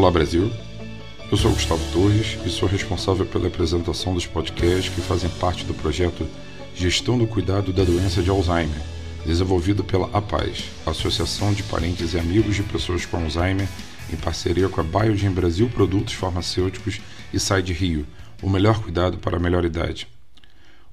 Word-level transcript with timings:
Olá 0.00 0.10
Brasil, 0.10 0.50
eu 1.30 1.36
sou 1.36 1.52
Gustavo 1.52 1.92
Torres 1.92 2.38
e 2.46 2.48
sou 2.48 2.66
responsável 2.66 3.26
pela 3.26 3.48
apresentação 3.48 4.14
dos 4.14 4.24
podcasts 4.24 4.88
que 4.88 5.02
fazem 5.02 5.28
parte 5.28 5.62
do 5.62 5.74
projeto 5.74 6.26
Gestão 6.74 7.18
do 7.18 7.26
Cuidado 7.26 7.70
da 7.70 7.84
Doença 7.84 8.22
de 8.22 8.30
Alzheimer, 8.30 8.80
desenvolvido 9.26 9.84
pela 9.84 10.08
APAZ, 10.16 10.70
Associação 10.86 11.52
de 11.52 11.62
Parentes 11.64 12.14
e 12.14 12.18
Amigos 12.18 12.56
de 12.56 12.62
Pessoas 12.62 13.04
com 13.04 13.18
Alzheimer, 13.18 13.68
em 14.10 14.16
parceria 14.16 14.70
com 14.70 14.80
a 14.80 14.84
Biogen 14.84 15.32
Brasil 15.32 15.68
Produtos 15.68 16.14
Farmacêuticos 16.14 16.98
e 17.30 17.38
Side 17.38 17.74
Rio, 17.74 18.06
o 18.42 18.48
melhor 18.48 18.80
cuidado 18.80 19.18
para 19.18 19.36
a 19.36 19.40
melhor 19.40 19.66
idade. 19.66 20.08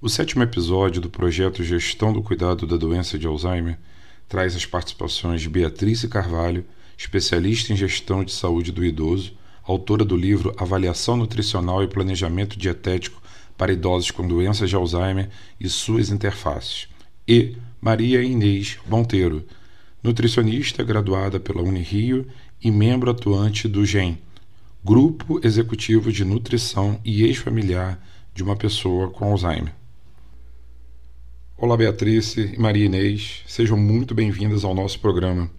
O 0.02 0.09
sétimo 0.09 0.44
episódio 0.44 0.99
do 0.99 1.09
projeto 1.09 1.63
Gestão 1.63 2.11
do 2.11 2.21
Cuidado 2.21 2.67
da 2.67 2.75
Doença 2.75 3.17
de 3.17 3.25
Alzheimer 3.25 3.80
traz 4.27 4.53
as 4.53 4.66
participações 4.66 5.39
de 5.39 5.47
Beatriz 5.47 6.03
Carvalho, 6.03 6.66
especialista 6.97 7.71
em 7.71 7.75
gestão 7.75 8.23
de 8.23 8.31
saúde 8.31 8.71
do 8.71 8.83
idoso, 8.83 9.33
autora 9.63 10.03
do 10.03 10.17
livro 10.17 10.53
Avaliação 10.57 11.15
Nutricional 11.15 11.83
e 11.83 11.88
Planejamento 11.88 12.57
Dietético 12.57 13.21
para 13.57 13.71
Idosos 13.71 14.11
com 14.11 14.27
Doenças 14.27 14.69
de 14.69 14.75
Alzheimer 14.75 15.29
e 15.59 15.69
suas 15.69 16.09
interfaces, 16.09 16.88
e 17.27 17.55
Maria 17.79 18.23
Inês 18.23 18.77
Monteiro, 18.88 19.45
nutricionista 20.02 20.83
graduada 20.83 21.39
pela 21.39 21.61
Unirio 21.61 22.25
e 22.61 22.71
membro 22.71 23.11
atuante 23.11 23.67
do 23.67 23.85
GEM, 23.85 24.17
Grupo 24.83 25.39
Executivo 25.45 26.11
de 26.11 26.23
Nutrição 26.23 26.99
e 27.03 27.23
Ex-Familiar 27.23 28.02
de 28.33 28.41
uma 28.44 28.55
Pessoa 28.55 29.09
com 29.09 29.25
Alzheimer. 29.25 29.73
Olá, 31.57 31.75
Beatriz 31.75 32.38
e 32.38 32.57
Maria 32.57 32.85
Inês, 32.85 33.41
sejam 33.47 33.75
muito 33.75 34.13
bem-vindas 34.13 34.63
ao 34.63 34.75
nosso 34.75 35.00
programa. 35.00 35.56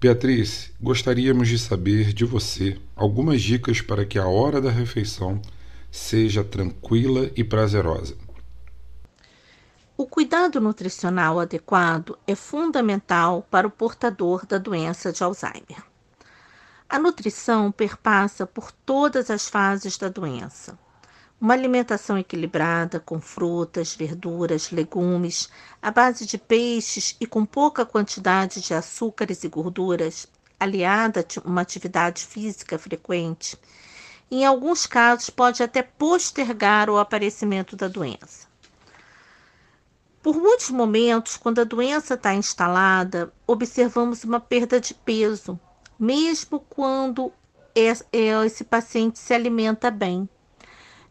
Beatriz, 0.00 0.72
gostaríamos 0.80 1.48
de 1.48 1.58
saber 1.58 2.12
de 2.12 2.24
você 2.24 2.80
algumas 2.94 3.42
dicas 3.42 3.80
para 3.80 4.06
que 4.06 4.16
a 4.16 4.28
hora 4.28 4.60
da 4.60 4.70
refeição 4.70 5.42
seja 5.90 6.44
tranquila 6.44 7.28
e 7.34 7.42
prazerosa. 7.42 8.16
O 9.96 10.06
cuidado 10.06 10.60
nutricional 10.60 11.40
adequado 11.40 12.16
é 12.28 12.36
fundamental 12.36 13.44
para 13.50 13.66
o 13.66 13.70
portador 13.72 14.46
da 14.46 14.56
doença 14.56 15.10
de 15.10 15.24
Alzheimer. 15.24 15.82
A 16.88 16.96
nutrição 16.96 17.72
perpassa 17.72 18.46
por 18.46 18.70
todas 18.70 19.32
as 19.32 19.48
fases 19.48 19.98
da 19.98 20.08
doença 20.08 20.78
uma 21.40 21.54
alimentação 21.54 22.18
equilibrada, 22.18 22.98
com 22.98 23.20
frutas, 23.20 23.94
verduras, 23.94 24.70
legumes, 24.70 25.48
à 25.80 25.90
base 25.90 26.26
de 26.26 26.36
peixes 26.36 27.16
e 27.20 27.26
com 27.26 27.46
pouca 27.46 27.86
quantidade 27.86 28.60
de 28.60 28.74
açúcares 28.74 29.44
e 29.44 29.48
gorduras, 29.48 30.26
aliada 30.58 31.20
a 31.20 31.48
uma 31.48 31.60
atividade 31.60 32.24
física 32.24 32.76
frequente, 32.76 33.56
em 34.30 34.44
alguns 34.44 34.86
casos 34.86 35.30
pode 35.30 35.62
até 35.62 35.82
postergar 35.82 36.90
o 36.90 36.98
aparecimento 36.98 37.76
da 37.76 37.86
doença. 37.86 38.48
Por 40.20 40.36
muitos 40.36 40.70
momentos, 40.70 41.36
quando 41.36 41.60
a 41.60 41.64
doença 41.64 42.14
está 42.14 42.34
instalada, 42.34 43.32
observamos 43.46 44.24
uma 44.24 44.40
perda 44.40 44.80
de 44.80 44.92
peso, 44.92 45.58
mesmo 45.98 46.58
quando 46.68 47.32
esse 47.74 48.64
paciente 48.64 49.20
se 49.20 49.32
alimenta 49.32 49.90
bem. 49.90 50.28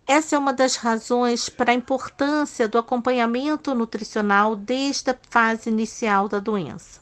Essa 0.08 0.38
é 0.38 0.40
uma 0.40 0.54
das 0.54 0.78
razões 0.78 1.50
para 1.50 1.72
a 1.72 1.76
importância 1.76 2.66
do 2.66 2.78
acompanhamento 2.78 3.76
nutricional 3.76 4.56
desde 4.56 5.12
a 5.12 5.18
fase 5.30 5.70
inicial 5.70 6.30
da 6.30 6.40
doença. 6.40 7.02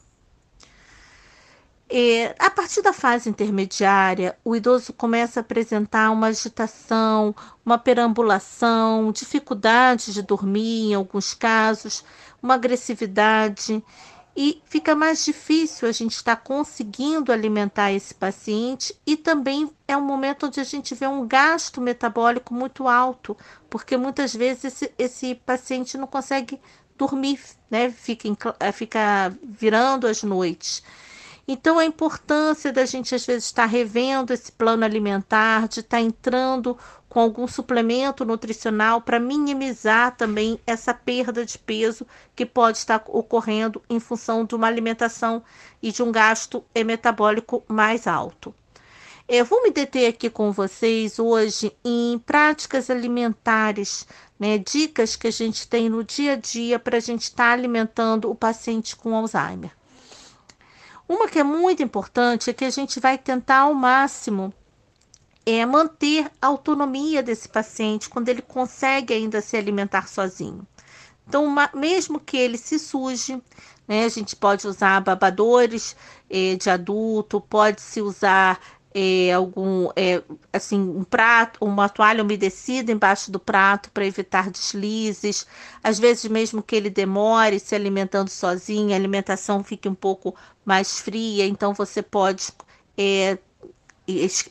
E, 1.87 2.33
a 2.39 2.49
partir 2.49 2.81
da 2.81 2.91
fase 2.91 3.29
intermediária, 3.29 4.35
o 4.43 4.55
idoso 4.55 4.91
começa 4.91 5.39
a 5.39 5.41
apresentar 5.41 6.09
uma 6.09 6.27
agitação, 6.27 7.35
uma 7.63 7.77
perambulação, 7.77 9.11
dificuldade 9.11 10.11
de 10.11 10.23
dormir 10.23 10.89
em 10.89 10.93
alguns 10.95 11.35
casos, 11.35 12.03
uma 12.41 12.55
agressividade 12.55 13.83
e 14.35 14.61
fica 14.65 14.93
mais 14.93 15.23
difícil 15.23 15.87
a 15.87 15.91
gente 15.91 16.11
estar 16.11 16.35
tá 16.35 16.41
conseguindo 16.41 17.31
alimentar 17.31 17.91
esse 17.93 18.13
paciente 18.13 18.93
e 19.05 19.15
também 19.15 19.71
é 19.87 19.95
um 19.95 20.01
momento 20.01 20.47
onde 20.47 20.59
a 20.59 20.63
gente 20.63 20.93
vê 20.93 21.07
um 21.07 21.25
gasto 21.25 21.79
metabólico 21.79 22.53
muito 22.53 22.87
alto, 22.87 23.37
porque 23.69 23.95
muitas 23.95 24.35
vezes 24.35 24.65
esse, 24.65 24.91
esse 24.97 25.35
paciente 25.35 25.97
não 25.97 26.07
consegue 26.07 26.59
dormir, 26.97 27.39
né? 27.69 27.89
Fica, 27.89 28.55
eh, 28.59 28.71
fica 28.71 29.33
virando 29.43 30.07
as 30.07 30.21
noites. 30.23 30.83
Então, 31.47 31.77
a 31.77 31.85
importância 31.85 32.73
da 32.73 32.85
gente, 32.85 33.13
às 33.13 33.25
vezes, 33.25 33.45
estar 33.45 33.67
revendo 33.67 34.33
esse 34.33 34.51
plano 34.51 34.83
alimentar, 34.83 35.67
de 35.67 35.81
estar 35.81 36.01
entrando 36.01 36.75
com 37.07 37.19
algum 37.19 37.47
suplemento 37.47 38.25
nutricional 38.25 38.99
para 38.99 39.19
minimizar 39.19 40.17
também 40.17 40.59
essa 40.65 40.93
perda 40.93 41.45
de 41.45 41.57
peso 41.57 42.05
que 42.35 42.45
pode 42.45 42.79
estar 42.79 43.03
ocorrendo 43.07 43.81
em 43.89 43.99
função 43.99 44.43
de 44.43 44.55
uma 44.55 44.67
alimentação 44.67 45.43
e 45.81 45.91
de 45.91 46.01
um 46.01 46.11
gasto 46.11 46.65
metabólico 46.83 47.63
mais 47.67 48.07
alto. 48.07 48.53
Eu 49.27 49.45
vou 49.45 49.63
me 49.63 49.71
deter 49.71 50.09
aqui 50.09 50.29
com 50.29 50.51
vocês 50.51 51.17
hoje 51.17 51.75
em 51.85 52.19
práticas 52.19 52.89
alimentares, 52.89 54.05
né, 54.39 54.57
dicas 54.57 55.15
que 55.15 55.27
a 55.27 55.31
gente 55.31 55.67
tem 55.67 55.89
no 55.89 56.03
dia 56.03 56.33
a 56.33 56.35
dia 56.35 56.77
para 56.77 56.97
a 56.97 56.99
gente 56.99 57.23
estar 57.23 57.45
tá 57.45 57.53
alimentando 57.53 58.29
o 58.29 58.35
paciente 58.35 58.95
com 58.95 59.15
Alzheimer. 59.15 59.71
Uma 61.07 61.27
que 61.27 61.39
é 61.39 61.43
muito 61.43 61.83
importante 61.83 62.49
é 62.49 62.53
que 62.53 62.65
a 62.65 62.69
gente 62.69 62.99
vai 62.99 63.17
tentar 63.17 63.59
ao 63.59 63.73
máximo 63.73 64.53
é 65.45 65.63
manter 65.63 66.31
a 66.41 66.47
autonomia 66.47 67.21
desse 67.21 67.47
paciente 67.47 68.09
quando 68.09 68.29
ele 68.29 68.41
consegue 68.41 69.13
ainda 69.13 69.41
se 69.41 69.55
alimentar 69.55 70.07
sozinho. 70.07 70.65
Então, 71.27 71.45
uma, 71.45 71.69
mesmo 71.73 72.19
que 72.19 72.35
ele 72.35 72.57
se 72.57 72.79
suje, 72.79 73.41
né, 73.87 74.05
a 74.05 74.09
gente 74.09 74.35
pode 74.35 74.67
usar 74.67 75.01
babadores 75.01 75.95
é, 76.29 76.55
de 76.55 76.69
adulto, 76.69 77.39
pode-se 77.39 78.01
usar 78.01 78.59
é, 78.97 79.33
algum, 79.33 79.89
é, 79.93 80.23
assim, 80.53 80.79
um 80.79 81.03
prato, 81.03 81.59
uma 81.65 81.89
toalha 81.89 82.23
umedecida 82.23 82.93
embaixo 82.93 83.29
do 83.29 83.37
prato 83.39 83.91
para 83.91 84.05
evitar 84.05 84.49
deslizes. 84.49 85.45
Às 85.83 85.99
vezes, 85.99 86.25
mesmo 86.31 86.63
que 86.63 86.77
ele 86.77 86.89
demore 86.89 87.59
se 87.59 87.75
alimentando 87.75 88.29
sozinho, 88.29 88.93
a 88.93 88.95
alimentação 88.95 89.61
fique 89.65 89.89
um 89.89 89.95
pouco 89.95 90.33
mais 90.63 90.99
fria, 90.99 91.45
então 91.45 91.73
você 91.73 92.01
pode 92.01 92.47
é, 92.97 93.37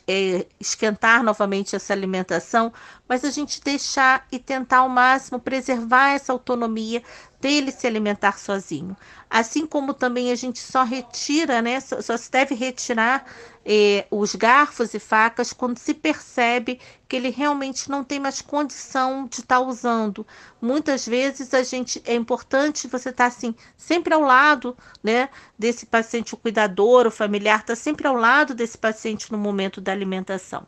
é, 0.07 0.45
esquentar 0.59 1.23
novamente 1.23 1.75
essa 1.75 1.93
alimentação, 1.93 2.71
mas 3.07 3.23
a 3.23 3.29
gente 3.29 3.61
deixar 3.61 4.25
e 4.31 4.39
tentar 4.39 4.79
ao 4.79 4.89
máximo 4.89 5.39
preservar 5.39 6.11
essa 6.11 6.33
autonomia 6.33 7.03
dele 7.39 7.71
se 7.71 7.85
alimentar 7.85 8.39
sozinho. 8.39 8.97
Assim 9.29 9.67
como 9.67 9.93
também 9.93 10.31
a 10.31 10.35
gente 10.35 10.59
só 10.59 10.83
retira, 10.83 11.61
né? 11.61 11.79
Só, 11.79 12.01
só 12.01 12.17
se 12.17 12.31
deve 12.31 12.55
retirar 12.55 13.25
eh, 13.63 14.07
os 14.09 14.33
garfos 14.35 14.93
e 14.93 14.99
facas 14.99 15.53
quando 15.53 15.77
se 15.77 15.93
percebe 15.93 16.79
que 17.07 17.15
ele 17.15 17.29
realmente 17.29 17.89
não 17.89 18.03
tem 18.03 18.19
mais 18.19 18.41
condição 18.41 19.27
de 19.27 19.41
estar 19.41 19.59
tá 19.59 19.61
usando. 19.61 20.25
Muitas 20.61 21.05
vezes 21.07 21.53
a 21.53 21.61
gente 21.63 22.01
é 22.05 22.15
importante 22.15 22.87
você 22.87 23.09
estar 23.09 23.25
tá, 23.25 23.27
assim 23.27 23.53
sempre 23.77 24.13
ao 24.13 24.21
lado, 24.21 24.75
né, 25.03 25.29
desse 25.57 25.85
paciente, 25.85 26.33
o 26.33 26.37
cuidador, 26.37 27.05
o 27.05 27.11
familiar 27.11 27.59
está 27.59 27.75
sempre 27.75 28.07
ao 28.07 28.15
lado 28.15 28.55
desse 28.55 28.77
paciente 28.77 29.31
no 29.31 29.37
momento 29.37 29.79
da 29.79 29.91
alimentação. 29.91 30.65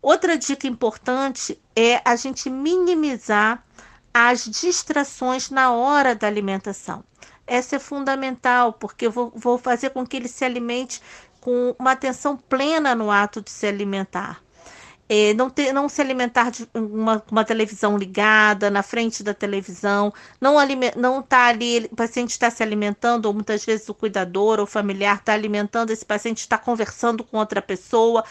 Outra 0.00 0.38
dica 0.38 0.66
importante 0.66 1.60
é 1.74 2.00
a 2.04 2.14
gente 2.16 2.48
minimizar 2.48 3.64
as 4.14 4.44
distrações 4.44 5.50
na 5.50 5.72
hora 5.72 6.14
da 6.14 6.26
alimentação. 6.26 7.04
Essa 7.46 7.76
é 7.76 7.78
fundamental, 7.78 8.72
porque 8.72 9.06
eu 9.06 9.10
vou, 9.10 9.32
vou 9.34 9.58
fazer 9.58 9.90
com 9.90 10.06
que 10.06 10.16
ele 10.16 10.28
se 10.28 10.44
alimente 10.44 11.00
com 11.40 11.74
uma 11.78 11.92
atenção 11.92 12.36
plena 12.36 12.94
no 12.94 13.10
ato 13.10 13.40
de 13.40 13.50
se 13.50 13.66
alimentar. 13.66 14.42
É, 15.08 15.32
não, 15.32 15.48
ter, 15.48 15.72
não 15.72 15.88
se 15.88 16.02
alimentar 16.02 16.50
de 16.50 16.68
uma, 16.74 17.22
uma 17.30 17.44
televisão 17.44 17.96
ligada, 17.96 18.70
na 18.70 18.82
frente 18.82 19.22
da 19.22 19.32
televisão, 19.32 20.12
não 20.38 20.56
não 20.96 21.22
tá 21.22 21.46
ali, 21.46 21.88
o 21.90 21.96
paciente 21.96 22.32
está 22.32 22.50
se 22.50 22.62
alimentando, 22.62 23.24
ou 23.24 23.32
muitas 23.32 23.64
vezes 23.64 23.88
o 23.88 23.94
cuidador 23.94 24.60
ou 24.60 24.66
familiar 24.66 25.16
está 25.16 25.32
alimentando, 25.32 25.90
esse 25.90 26.04
paciente 26.04 26.40
está 26.40 26.58
conversando 26.58 27.24
com 27.24 27.38
outra 27.38 27.62
pessoa, 27.62 28.22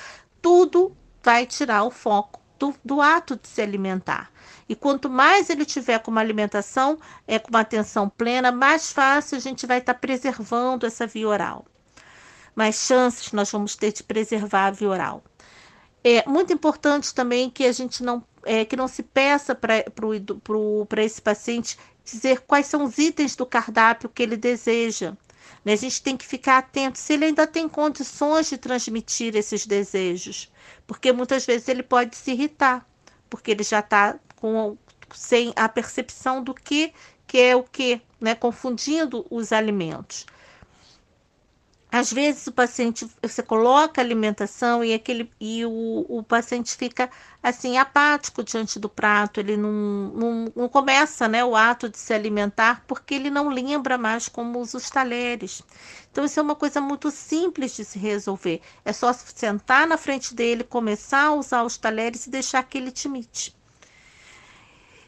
tudo 0.42 0.96
vai 1.24 1.46
tirar 1.46 1.84
o 1.84 1.92
foco 1.92 2.40
do, 2.58 2.74
do 2.84 3.02
ato 3.02 3.36
de 3.36 3.48
se 3.48 3.62
alimentar. 3.62 4.32
E 4.70 4.76
quanto 4.76 5.10
mais 5.10 5.50
ele 5.50 5.66
tiver 5.66 6.00
com 6.00 6.12
uma 6.12 6.22
alimentação, 6.22 7.00
é 7.28 7.40
com 7.40 7.50
uma 7.50 7.62
atenção 7.62 8.10
plena, 8.10 8.52
mais 8.52 8.92
fácil 8.92 9.38
a 9.38 9.42
gente 9.42 9.66
vai 9.66 9.78
estar 9.78 9.94
tá 9.94 10.00
preservando 10.00 10.86
essa 10.86 11.08
via 11.08 11.28
oral. 11.28 11.66
Mais 12.56 12.76
chances 12.76 13.32
nós 13.32 13.52
vamos 13.52 13.76
ter 13.76 13.94
de 13.94 14.04
preservar 14.04 14.68
a 14.68 14.72
via 14.72 14.90
oral. 14.90 15.24
É 16.04 16.28
muito 16.28 16.52
importante 16.54 17.14
também 17.14 17.50
que 17.50 17.66
a 17.66 17.72
gente 17.72 18.04
não 18.04 18.24
é, 18.44 18.64
que 18.64 18.78
não 18.78 18.88
se 18.88 19.04
peça 19.04 19.54
para 19.54 21.04
esse 21.04 21.22
paciente 21.22 21.78
dizer 22.04 22.42
quais 22.42 22.68
são 22.68 22.86
os 22.86 22.98
itens 22.98 23.36
do 23.36 23.46
cardápio 23.46 24.10
que 24.10 24.24
ele 24.24 24.38
deseja. 24.38 25.14
Né? 25.68 25.74
A 25.74 25.76
gente 25.76 26.02
tem 26.02 26.16
que 26.16 26.26
ficar 26.26 26.60
atento 26.60 26.98
se 26.98 27.12
ele 27.12 27.26
ainda 27.26 27.46
tem 27.46 27.68
condições 27.68 28.50
de 28.50 28.58
transmitir 28.58 29.36
esses 29.36 29.68
desejos, 29.68 30.50
porque 30.88 31.12
muitas 31.12 31.46
vezes 31.46 31.68
ele 31.68 31.84
pode 31.84 32.16
se 32.16 32.32
irritar, 32.32 32.88
porque 33.30 33.52
ele 33.52 33.64
já 33.64 33.80
está 33.80 34.18
com 34.38 34.78
sem 35.14 35.52
a 35.58 35.68
percepção 35.68 36.42
do 36.42 36.54
que 36.54 36.94
que 37.28 37.38
é 37.38 37.54
o 37.54 37.64
que, 37.64 38.02
né? 38.22 38.34
Confundindo 38.34 39.26
os 39.30 39.52
alimentos. 39.52 40.26
Às 41.98 42.14
vezes 42.14 42.46
o 42.46 42.52
paciente, 42.52 43.08
você 43.24 43.42
coloca 43.42 44.00
alimentação 44.00 44.84
e, 44.84 44.94
aquele, 44.94 45.32
e 45.40 45.66
o, 45.66 46.06
o 46.08 46.22
paciente 46.22 46.78
fica 46.78 47.10
assim 47.42 47.80
apático 47.80 48.44
diante 48.44 48.78
do 48.78 48.88
prato, 48.88 49.40
ele 49.40 49.58
não, 49.58 49.72
não, 49.72 50.54
não, 50.56 50.70
começa 50.70 51.28
né, 51.28 51.44
o 51.44 51.56
ato 51.56 51.90
de 51.90 51.98
se 51.98 52.14
alimentar 52.14 52.84
porque 52.86 53.16
ele 53.16 53.32
não 53.32 53.50
lembra 53.50 53.98
mais 53.98 54.28
como 54.30 54.60
usa 54.60 54.78
os 54.78 54.92
talheres. 54.92 55.64
Então 56.12 56.24
isso 56.24 56.40
é 56.40 56.44
uma 56.44 56.56
coisa 56.56 56.80
muito 56.80 57.10
simples 57.10 57.76
de 57.76 57.84
se 57.84 57.98
resolver. 57.98 58.62
É 58.86 58.94
só 58.94 59.12
sentar 59.12 59.88
na 59.88 59.98
frente 59.98 60.36
dele, 60.36 60.64
começar 60.64 61.24
a 61.24 61.34
usar 61.34 61.64
os 61.64 61.78
talheres 61.78 62.28
e 62.28 62.30
deixar 62.30 62.62
que 62.62 62.78
ele 62.78 62.92
te 62.92 63.08
imite. 63.08 63.57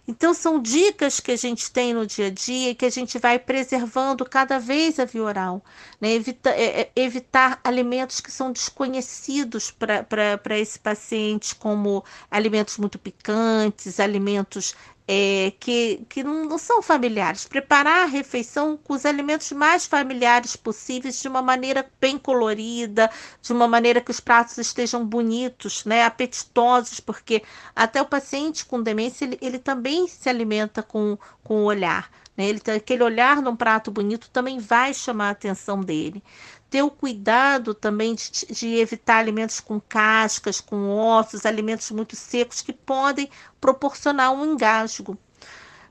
Então, 0.09 0.33
são 0.33 0.59
dicas 0.59 1.19
que 1.19 1.31
a 1.31 1.35
gente 1.35 1.69
tem 1.71 1.93
no 1.93 2.03
dia 2.03 2.27
a 2.27 2.29
dia 2.31 2.73
que 2.73 2.83
a 2.83 2.89
gente 2.89 3.19
vai 3.19 3.37
preservando 3.37 4.25
cada 4.25 4.57
vez 4.57 4.99
a 4.99 5.05
via 5.05 5.21
oral. 5.21 5.63
Né? 6.01 6.13
Evita, 6.13 6.49
é, 6.49 6.81
é, 6.81 6.91
evitar 6.95 7.59
alimentos 7.63 8.19
que 8.19 8.31
são 8.31 8.51
desconhecidos 8.51 9.69
para 9.69 10.57
esse 10.57 10.79
paciente, 10.79 11.53
como 11.53 12.03
alimentos 12.31 12.79
muito 12.79 12.97
picantes, 12.97 13.99
alimentos 13.99 14.73
é, 15.11 15.51
que, 15.59 16.05
que 16.07 16.23
não, 16.23 16.55
são 16.59 16.83
familiares. 16.83 17.47
Preparar 17.47 18.03
a 18.03 18.05
refeição 18.05 18.77
com 18.77 18.93
os 18.93 19.07
alimentos 19.07 19.51
mais 19.51 19.87
familiares 19.87 20.55
possíveis, 20.55 21.19
de 21.19 21.27
uma 21.27 21.41
maneira 21.41 21.89
bem 21.99 22.15
colorida, 22.15 23.09
de 23.41 23.51
uma 23.51 23.67
maneira 23.67 24.01
que 24.01 24.11
os 24.11 24.19
pratos 24.19 24.59
estejam 24.59 25.03
bonitos, 25.03 25.83
né, 25.83 26.03
apetitosos, 26.03 26.99
porque 26.99 27.41
até 27.75 27.99
o 27.99 28.05
paciente 28.05 28.63
com 28.67 28.83
demência 28.83 29.25
ele, 29.25 29.39
ele 29.41 29.57
também 29.57 30.07
se 30.07 30.29
alimenta 30.29 30.83
com, 30.83 31.17
com 31.43 31.63
o 31.63 31.65
olhar. 31.65 32.11
Né? 32.37 32.47
Ele, 32.49 32.61
aquele 32.75 33.03
olhar 33.03 33.41
num 33.41 33.55
prato 33.55 33.89
bonito 33.89 34.29
também 34.29 34.59
vai 34.59 34.93
chamar 34.93 35.29
a 35.29 35.31
atenção 35.31 35.81
dele 35.81 36.21
ter 36.69 36.83
o 36.83 36.91
cuidado 36.91 37.73
também 37.73 38.15
de, 38.15 38.45
de, 38.51 38.75
evitar 38.75 39.17
alimentos 39.17 39.59
com 39.59 39.79
cascas, 39.79 40.61
com 40.61 40.89
ossos, 40.89 41.45
alimentos 41.45 41.89
muito 41.91 42.15
secos 42.15 42.61
que 42.61 42.73
podem 42.73 43.29
proporcionar 43.59 44.31
um 44.31 44.45
engasgo. 44.45 45.17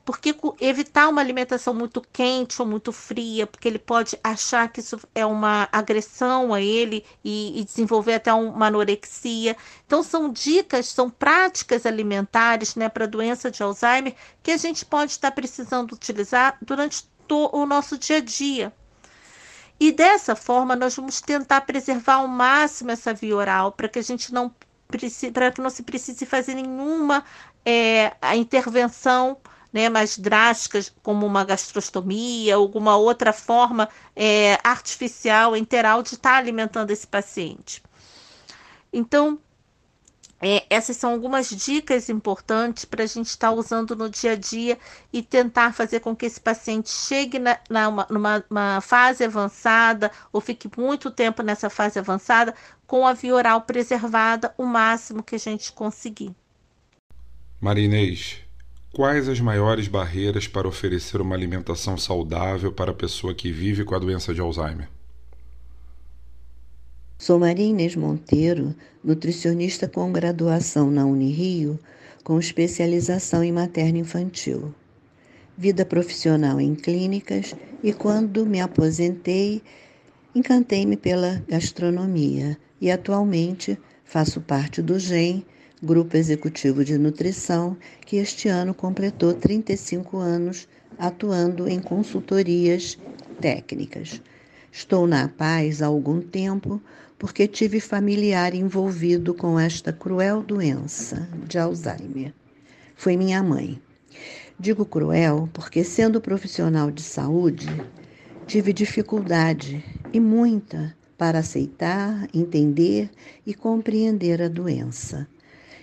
Porque 0.05 0.35
evitar 0.59 1.09
uma 1.09 1.21
alimentação 1.21 1.75
muito 1.75 2.01
quente 2.01 2.63
ou 2.63 2.67
muito 2.67 2.93
fria, 2.93 3.47
porque 3.47 3.69
ele 3.69 3.79
pode 3.79 4.19
achar 4.25 4.67
que 4.73 4.81
isso 4.81 4.99
é 5.15 5.27
uma 5.27 5.69
agressão 5.71 6.55
a 6.55 6.63
ele 6.63 7.05
e, 7.23 7.61
e 7.61 7.65
desenvolver 7.65 8.15
até 8.15 8.33
uma 8.33 8.69
anorexia. 8.69 9.55
Então, 9.87 10.03
são 10.03 10.33
dicas, 10.33 10.87
são 10.87 11.11
práticas 11.11 11.85
alimentares 11.85 12.75
né, 12.75 12.89
para 12.89 13.05
a 13.05 13.09
doença 13.09 13.51
de 13.51 13.63
Alzheimer 13.63 14.15
que 14.43 14.51
a 14.51 14.57
gente 14.57 14.87
pode 14.87 15.13
estar 15.13 15.31
precisando 15.33 15.93
utilizar 15.93 16.57
durante 16.63 17.05
o 17.31 17.67
nosso 17.67 17.99
dia 17.99 18.17
a 18.17 18.21
dia. 18.21 18.73
E 19.81 19.93
dessa 19.93 20.35
forma, 20.35 20.75
nós 20.75 20.97
vamos 20.97 21.21
tentar 21.21 21.61
preservar 21.63 22.15
ao 22.17 22.29
máximo 22.29 22.91
essa 22.91 23.15
via 23.15 23.37
oral, 23.37 23.73
para 23.73 23.89
que 23.89 23.99
a 23.99 24.03
gente 24.03 24.33
não 24.33 24.55
para 25.33 25.51
que 25.51 25.61
não 25.61 25.69
se 25.69 25.83
precise 25.83 26.25
fazer 26.25 26.55
nenhuma 26.55 27.23
é, 27.63 28.11
intervenção 28.35 29.37
né, 29.71 29.91
mais 29.91 30.17
drásticas, 30.19 30.91
como 31.03 31.27
uma 31.27 31.45
gastrostomia, 31.45 32.57
alguma 32.57 32.97
outra 32.97 33.33
forma 33.33 33.89
é, 34.17 34.59
artificial, 34.65 35.55
enteral, 35.55 36.03
de 36.03 36.15
estar 36.15 36.31
tá 36.31 36.37
alimentando 36.37 36.91
esse 36.91 37.07
paciente. 37.07 37.83
Então, 38.91 39.39
é, 40.41 40.65
essas 40.71 40.97
são 40.97 41.13
algumas 41.13 41.51
dicas 41.51 42.09
importantes 42.09 42.85
para 42.85 43.03
a 43.03 43.07
gente 43.07 43.27
estar 43.27 43.49
tá 43.49 43.55
usando 43.55 43.97
no 43.97 44.09
dia 44.09 44.33
a 44.33 44.37
dia 44.37 44.79
e 45.13 45.21
tentar 45.21 45.73
fazer 45.73 46.01
com 46.01 46.15
que 46.15 46.27
esse 46.27 46.41
paciente 46.41 46.91
chegue 46.91 47.39
na, 47.39 47.59
na 47.69 47.89
uma, 47.89 48.07
numa 48.49 48.81
fase 48.81 49.25
avançada 49.25 50.11
ou 50.33 50.41
fique 50.41 50.71
muito 50.79 51.11
tempo 51.11 51.43
nessa 51.43 51.69
fase 51.69 51.99
avançada 51.99 52.55
com 52.87 53.07
a 53.07 53.13
via 53.13 53.35
oral 53.35 53.63
preservada 53.63 54.55
o 54.57 54.65
máximo 54.65 55.23
que 55.23 55.35
a 55.35 55.39
gente 55.39 55.73
conseguir. 55.73 56.33
Marinês, 57.61 58.39
quais 58.93 59.29
as 59.29 59.41
maiores 59.41 59.89
barreiras 59.89 60.47
para 60.47 60.69
oferecer 60.69 61.21
uma 61.21 61.35
alimentação 61.35 61.99
saudável 61.99 62.73
para 62.73 62.93
a 62.93 62.95
pessoa 62.95 63.35
que 63.35 63.51
vive 63.51 63.85
com 63.85 63.97
a 63.97 63.99
doença 63.99 64.33
de 64.33 64.41
Alzheimer? 64.41 64.89
Sou 67.21 67.37
Maria 67.37 67.67
Inês 67.67 67.97
Monteiro, 67.97 68.73
nutricionista 69.03 69.89
com 69.89 70.13
graduação 70.13 70.89
na 70.89 71.05
Unirio, 71.05 71.77
com 72.23 72.39
especialização 72.39 73.43
em 73.43 73.51
materno 73.51 73.99
infantil. 73.99 74.73
Vida 75.57 75.85
profissional 75.85 76.61
em 76.61 76.77
clínicas 76.77 77.57
e 77.83 77.93
quando 77.93 78.47
me 78.47 78.61
aposentei, 78.61 79.61
encantei-me 80.33 80.97
pela 80.97 81.43
gastronomia 81.49 82.57
e 82.81 82.89
atualmente 82.89 83.77
faço 84.05 84.41
parte 84.41 84.81
do 84.81 84.97
GEM, 84.97 85.45
Grupo 85.83 86.17
Executivo 86.17 86.85
de 86.85 86.97
Nutrição, 86.97 87.77
que 88.07 88.17
este 88.19 88.49
ano 88.49 88.73
completou 88.73 89.35
35 89.35 90.19
anos 90.19 90.69
atuando 90.97 91.69
em 91.69 91.81
consultorias 91.81 92.97
técnicas. 93.41 94.23
Estou 94.71 95.07
na 95.07 95.29
paz 95.29 95.83
há 95.83 95.87
algum 95.87 96.21
tempo, 96.21 96.81
porque 97.19 97.49
tive 97.49 97.81
familiar 97.81 98.55
envolvido 98.55 99.35
com 99.35 99.59
esta 99.59 99.93
cruel 99.93 100.43
doença 100.43 101.29
de 101.47 101.59
Alzheimer. 101.59 102.33
Foi 102.95 103.17
minha 103.17 103.43
mãe. 103.43 103.81
Digo 104.59 104.85
cruel 104.85 105.49
porque, 105.53 105.83
sendo 105.85 106.21
profissional 106.21 106.91
de 106.91 107.03
saúde, 107.03 107.69
tive 108.47 108.73
dificuldade 108.73 109.85
e 110.13 110.21
muita 110.21 110.97
para 111.17 111.41
aceitar, 111.41 112.29
entender 112.33 113.11
e 113.45 113.53
compreender 113.53 114.41
a 114.41 114.49
doença. 114.49 115.29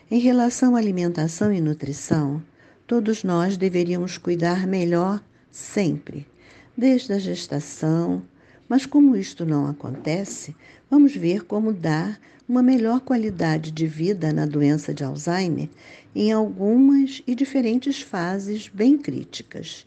Em 0.09 0.19
relação 0.19 0.75
à 0.75 0.79
alimentação 0.79 1.53
e 1.53 1.59
nutrição, 1.59 2.41
todos 2.87 3.23
nós 3.23 3.57
deveríamos 3.57 4.17
cuidar 4.17 4.65
melhor 4.65 5.21
sempre, 5.51 6.25
desde 6.77 7.11
a 7.11 7.19
gestação, 7.19 8.23
mas 8.75 8.85
como 8.85 9.15
isto 9.15 9.45
não 9.45 9.67
acontece, 9.67 10.53
vamos 10.91 11.15
ver 11.15 11.45
como 11.45 11.71
dar 11.71 12.19
uma 12.45 12.61
melhor 12.61 12.99
qualidade 12.99 13.71
de 13.71 13.87
vida 13.87 14.33
na 14.33 14.45
doença 14.45 14.93
de 14.93 15.01
Alzheimer 15.01 15.69
em 16.13 16.33
algumas 16.33 17.23
e 17.25 17.33
diferentes 17.33 18.01
fases 18.01 18.67
bem 18.67 18.97
críticas. 18.97 19.85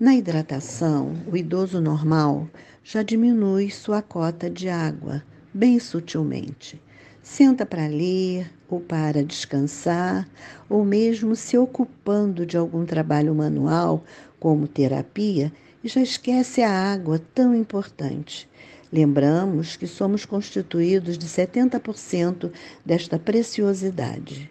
Na 0.00 0.16
hidratação, 0.16 1.14
o 1.30 1.36
idoso 1.36 1.80
normal 1.80 2.50
já 2.82 3.04
diminui 3.04 3.70
sua 3.70 4.02
cota 4.02 4.50
de 4.50 4.68
água 4.68 5.22
bem 5.54 5.78
sutilmente. 5.78 6.82
Senta 7.22 7.64
para 7.64 7.86
ler 7.86 8.50
ou 8.68 8.80
para 8.80 9.22
descansar, 9.22 10.28
ou 10.68 10.84
mesmo 10.84 11.36
se 11.36 11.56
ocupando 11.56 12.44
de 12.44 12.56
algum 12.56 12.84
trabalho 12.84 13.32
manual, 13.32 14.02
como 14.40 14.66
terapia, 14.66 15.52
e 15.84 15.88
já 15.88 16.00
esquece 16.00 16.62
a 16.62 16.70
água 16.70 17.20
tão 17.34 17.54
importante. 17.54 18.48
Lembramos 18.90 19.76
que 19.76 19.86
somos 19.86 20.24
constituídos 20.24 21.18
de 21.18 21.26
70% 21.26 22.50
desta 22.84 23.18
preciosidade. 23.18 24.50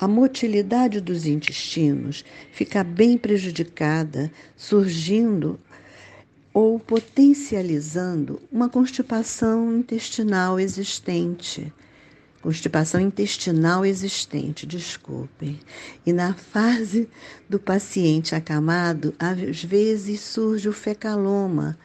A 0.00 0.08
motilidade 0.08 1.00
dos 1.00 1.26
intestinos 1.26 2.24
fica 2.50 2.82
bem 2.82 3.16
prejudicada, 3.16 4.32
surgindo 4.56 5.60
ou 6.52 6.80
potencializando 6.80 8.40
uma 8.50 8.68
constipação 8.68 9.76
intestinal 9.76 10.58
existente 10.58 11.72
constipação 12.40 13.00
intestinal 13.00 13.84
existente, 13.84 14.66
desculpem. 14.66 15.58
E 16.06 16.12
na 16.12 16.34
fase 16.34 17.08
do 17.48 17.58
paciente 17.58 18.34
acamado, 18.34 19.14
às 19.18 19.62
vezes 19.62 20.20
surge 20.20 20.68
o 20.68 20.72
fecaloma, 20.72 21.78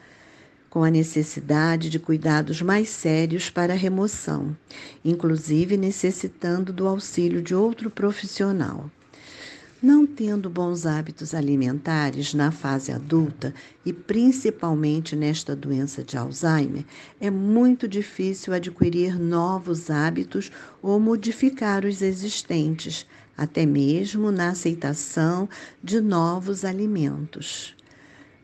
com 0.70 0.82
a 0.82 0.90
necessidade 0.90 1.88
de 1.88 2.00
cuidados 2.00 2.60
mais 2.60 2.88
sérios 2.88 3.48
para 3.48 3.74
remoção, 3.74 4.56
inclusive 5.04 5.76
necessitando 5.76 6.72
do 6.72 6.88
auxílio 6.88 7.40
de 7.40 7.54
outro 7.54 7.90
profissional. 7.90 8.90
Não 9.84 10.06
tendo 10.06 10.48
bons 10.48 10.86
hábitos 10.86 11.34
alimentares 11.34 12.32
na 12.32 12.50
fase 12.50 12.90
adulta 12.90 13.52
e 13.84 13.92
principalmente 13.92 15.14
nesta 15.14 15.54
doença 15.54 16.02
de 16.02 16.16
Alzheimer, 16.16 16.86
é 17.20 17.28
muito 17.30 17.86
difícil 17.86 18.54
adquirir 18.54 19.18
novos 19.20 19.90
hábitos 19.90 20.50
ou 20.80 20.98
modificar 20.98 21.84
os 21.84 22.00
existentes, 22.00 23.06
até 23.36 23.66
mesmo 23.66 24.32
na 24.32 24.48
aceitação 24.48 25.46
de 25.82 26.00
novos 26.00 26.64
alimentos. 26.64 27.76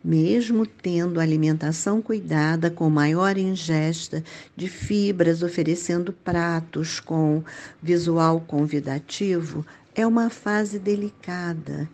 mesmo 0.02 0.64
tendo 0.66 1.20
alimentação 1.20 2.00
cuidada 2.00 2.70
com 2.70 2.88
maior 2.88 3.36
ingesta 3.36 4.24
de 4.56 4.66
fibras, 4.66 5.42
oferecendo 5.42 6.10
pratos 6.10 7.00
com 7.00 7.44
visual 7.82 8.40
convidativo, 8.40 9.64
é 9.94 10.06
uma 10.06 10.30
fase 10.30 10.78
delicada. 10.78 11.88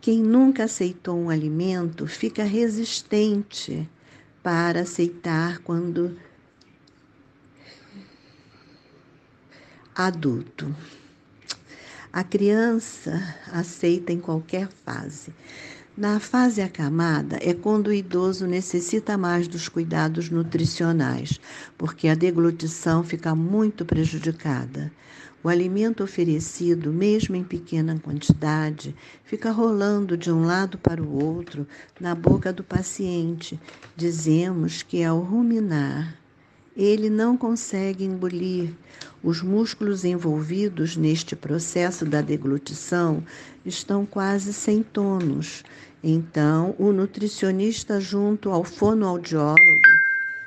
Quem 0.00 0.22
nunca 0.22 0.64
aceitou 0.64 1.18
um 1.18 1.30
alimento 1.30 2.06
fica 2.06 2.42
resistente 2.42 3.88
para 4.42 4.80
aceitar 4.80 5.58
quando 5.58 6.16
adulto. 9.94 10.74
A 12.12 12.24
criança 12.24 13.36
aceita 13.52 14.12
em 14.12 14.18
qualquer 14.18 14.68
fase. 14.68 15.32
Na 15.96 16.18
fase 16.18 16.62
acamada 16.62 17.38
é 17.42 17.52
quando 17.52 17.88
o 17.88 17.92
idoso 17.92 18.46
necessita 18.46 19.18
mais 19.18 19.46
dos 19.46 19.68
cuidados 19.68 20.30
nutricionais, 20.30 21.38
porque 21.76 22.08
a 22.08 22.14
deglutição 22.14 23.04
fica 23.04 23.34
muito 23.34 23.84
prejudicada. 23.84 24.90
O 25.42 25.48
alimento 25.48 26.04
oferecido, 26.04 26.92
mesmo 26.92 27.34
em 27.34 27.42
pequena 27.42 27.98
quantidade, 27.98 28.94
fica 29.24 29.50
rolando 29.50 30.14
de 30.14 30.30
um 30.30 30.44
lado 30.44 30.76
para 30.76 31.02
o 31.02 31.24
outro 31.24 31.66
na 31.98 32.14
boca 32.14 32.52
do 32.52 32.62
paciente. 32.62 33.58
Dizemos 33.96 34.82
que 34.82 35.00
é 35.00 35.10
o 35.10 35.20
ruminar. 35.20 36.14
Ele 36.76 37.08
não 37.08 37.38
consegue 37.38 38.04
engolir. 38.04 38.74
Os 39.22 39.40
músculos 39.40 40.04
envolvidos 40.04 40.94
neste 40.94 41.34
processo 41.34 42.04
da 42.04 42.20
deglutição 42.20 43.24
estão 43.64 44.04
quase 44.04 44.52
sem 44.52 44.82
tônus. 44.82 45.64
Então, 46.04 46.74
o 46.78 46.92
nutricionista, 46.92 47.98
junto 47.98 48.50
ao 48.50 48.62
fonoaudiólogo, 48.62 49.56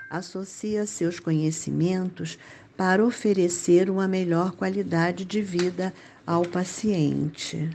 associa 0.09 0.85
seus 0.85 1.19
conhecimentos 1.19 2.37
para 2.75 3.05
oferecer 3.05 3.89
uma 3.89 4.07
melhor 4.07 4.51
qualidade 4.53 5.25
de 5.25 5.41
vida 5.41 5.93
ao 6.25 6.43
paciente. 6.43 7.69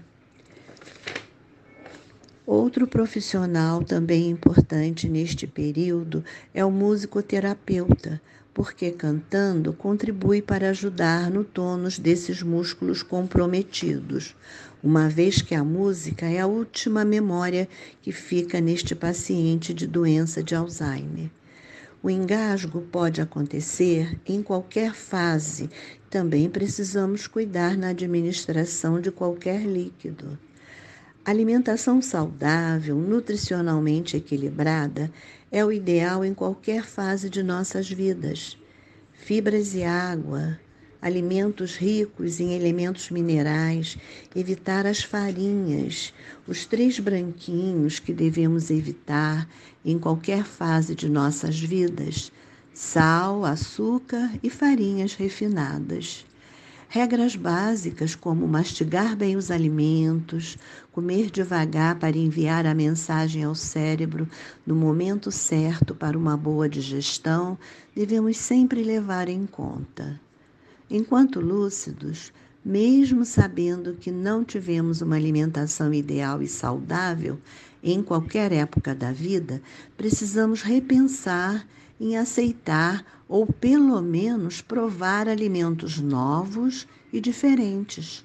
Outro 2.46 2.86
profissional 2.86 3.84
também 3.84 4.30
importante 4.30 5.06
neste 5.06 5.46
período 5.46 6.24
é 6.54 6.64
o 6.64 6.70
musicoterapeuta, 6.70 8.20
porque 8.54 8.90
cantando 8.90 9.72
contribui 9.72 10.40
para 10.40 10.70
ajudar 10.70 11.30
no 11.30 11.44
tônus 11.44 11.98
desses 11.98 12.42
músculos 12.42 13.02
comprometidos, 13.02 14.34
uma 14.82 15.08
vez 15.08 15.42
que 15.42 15.54
a 15.54 15.62
música 15.62 16.26
é 16.26 16.40
a 16.40 16.46
última 16.46 17.04
memória 17.04 17.68
que 18.00 18.12
fica 18.12 18.60
neste 18.60 18.94
paciente 18.94 19.74
de 19.74 19.86
doença 19.86 20.42
de 20.42 20.54
Alzheimer. 20.54 21.30
O 22.00 22.08
engasgo 22.08 22.80
pode 22.80 23.20
acontecer 23.20 24.20
em 24.24 24.40
qualquer 24.40 24.94
fase. 24.94 25.68
Também 26.08 26.48
precisamos 26.48 27.26
cuidar 27.26 27.76
na 27.76 27.88
administração 27.88 29.00
de 29.00 29.10
qualquer 29.10 29.62
líquido. 29.62 30.38
Alimentação 31.24 32.00
saudável, 32.00 32.96
nutricionalmente 32.96 34.16
equilibrada, 34.16 35.10
é 35.50 35.64
o 35.64 35.72
ideal 35.72 36.24
em 36.24 36.32
qualquer 36.32 36.84
fase 36.84 37.28
de 37.28 37.42
nossas 37.42 37.90
vidas. 37.90 38.56
Fibras 39.12 39.74
e 39.74 39.82
água, 39.82 40.58
alimentos 41.00 41.76
ricos 41.76 42.40
em 42.40 42.54
elementos 42.54 43.10
minerais, 43.10 43.96
evitar 44.34 44.86
as 44.86 45.02
farinhas, 45.02 46.12
os 46.46 46.66
três 46.66 46.98
branquinhos 46.98 47.98
que 47.98 48.12
devemos 48.12 48.70
evitar 48.70 49.48
em 49.84 49.98
qualquer 49.98 50.44
fase 50.44 50.94
de 50.94 51.08
nossas 51.08 51.58
vidas: 51.58 52.32
sal, 52.74 53.44
açúcar 53.44 54.32
e 54.42 54.50
farinhas 54.50 55.14
refinadas. 55.14 56.26
Regras 56.90 57.36
básicas 57.36 58.14
como 58.14 58.48
mastigar 58.48 59.14
bem 59.14 59.36
os 59.36 59.50
alimentos, 59.50 60.56
comer 60.90 61.30
devagar 61.30 61.98
para 61.98 62.16
enviar 62.16 62.64
a 62.64 62.74
mensagem 62.74 63.44
ao 63.44 63.54
cérebro 63.54 64.26
no 64.66 64.74
momento 64.74 65.30
certo 65.30 65.94
para 65.94 66.16
uma 66.16 66.34
boa 66.34 66.66
digestão, 66.66 67.58
devemos 67.94 68.38
sempre 68.38 68.82
levar 68.82 69.28
em 69.28 69.44
conta. 69.44 70.18
Enquanto 70.90 71.38
lúcidos, 71.38 72.32
mesmo 72.64 73.24
sabendo 73.24 73.94
que 73.94 74.10
não 74.10 74.42
tivemos 74.42 75.02
uma 75.02 75.16
alimentação 75.16 75.92
ideal 75.92 76.42
e 76.42 76.48
saudável 76.48 77.38
em 77.82 78.02
qualquer 78.02 78.52
época 78.52 78.94
da 78.94 79.12
vida, 79.12 79.62
precisamos 79.96 80.62
repensar 80.62 81.66
em 82.00 82.16
aceitar 82.16 83.04
ou 83.28 83.46
pelo 83.46 84.00
menos 84.00 84.62
provar 84.62 85.28
alimentos 85.28 85.98
novos 85.98 86.86
e 87.12 87.20
diferentes. 87.20 88.24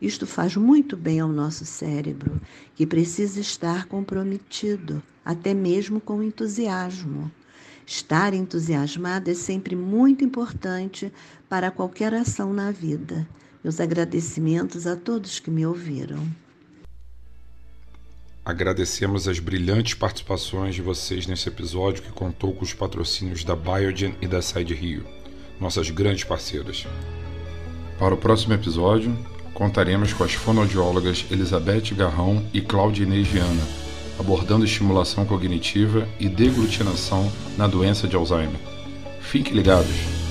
Isto 0.00 0.26
faz 0.26 0.56
muito 0.56 0.96
bem 0.96 1.20
ao 1.20 1.28
nosso 1.28 1.64
cérebro, 1.64 2.40
que 2.76 2.86
precisa 2.86 3.40
estar 3.40 3.86
comprometido, 3.86 5.02
até 5.24 5.52
mesmo 5.52 6.00
com 6.00 6.22
entusiasmo. 6.22 7.30
Estar 7.86 8.32
entusiasmado 8.32 9.30
é 9.30 9.34
sempre 9.34 9.76
muito 9.76 10.24
importante 10.24 11.12
para 11.48 11.70
qualquer 11.70 12.14
ação 12.14 12.52
na 12.52 12.70
vida. 12.70 13.28
Meus 13.62 13.78
agradecimentos 13.78 14.86
a 14.86 14.96
todos 14.96 15.38
que 15.38 15.50
me 15.50 15.66
ouviram. 15.66 16.26
Agradecemos 18.44 19.26
as 19.26 19.38
brilhantes 19.38 19.94
participações 19.94 20.74
de 20.74 20.82
vocês 20.82 21.26
nesse 21.26 21.48
episódio 21.48 22.02
que 22.02 22.12
contou 22.12 22.54
com 22.54 22.62
os 22.62 22.74
patrocínios 22.74 23.42
da 23.42 23.56
Biogen 23.56 24.14
e 24.20 24.26
da 24.26 24.42
Side 24.42 24.74
Rio, 24.74 25.04
nossas 25.58 25.88
grandes 25.90 26.24
parceiras. 26.24 26.86
Para 27.98 28.14
o 28.14 28.18
próximo 28.18 28.52
episódio, 28.52 29.16
contaremos 29.54 30.12
com 30.12 30.24
as 30.24 30.34
fonoaudiólogas 30.34 31.24
Elizabeth 31.30 31.94
Garrão 31.94 32.44
e 32.52 32.60
Claudinei 32.60 33.22
Viana 33.22 33.83
abordando 34.18 34.64
estimulação 34.64 35.24
cognitiva 35.24 36.08
e 36.18 36.28
deglutinação 36.28 37.30
na 37.56 37.66
doença 37.66 38.06
de 38.06 38.16
Alzheimer. 38.16 38.60
Fiquem 39.20 39.54
ligados! 39.54 40.23